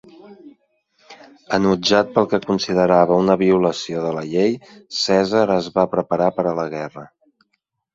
[1.57, 4.59] Enutjat pel que considerava una violació de la llei,
[5.05, 7.11] Cèsar es va preparar per a la guerra.